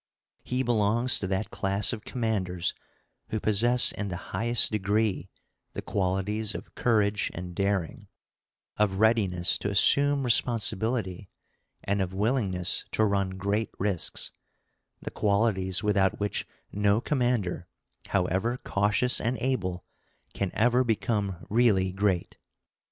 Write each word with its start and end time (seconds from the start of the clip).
He 0.43 0.63
belongs 0.63 1.19
to 1.19 1.27
that 1.27 1.51
class 1.51 1.93
of 1.93 2.05
commanders 2.05 2.73
who 3.27 3.39
possess 3.39 3.91
in 3.91 4.07
the 4.07 4.17
highest 4.33 4.71
degree 4.71 5.29
the 5.73 5.83
qualities 5.83 6.55
of 6.55 6.73
courage 6.73 7.29
and 7.35 7.53
daring, 7.53 8.07
of 8.77 8.95
readiness 8.95 9.59
to 9.59 9.69
assume 9.69 10.23
responsibility, 10.23 11.29
and 11.83 12.01
of 12.01 12.15
willingness 12.15 12.83
to 12.93 13.05
run 13.05 13.37
great 13.37 13.69
risks; 13.77 14.31
the 15.03 15.11
qualities 15.11 15.83
without 15.83 16.19
which 16.19 16.47
no 16.71 16.99
commander, 16.99 17.67
however 18.07 18.57
cautious 18.57 19.21
and 19.21 19.37
able, 19.37 19.85
can 20.33 20.49
ever 20.55 20.83
become 20.83 21.45
really 21.47 21.91
great. 21.91 22.37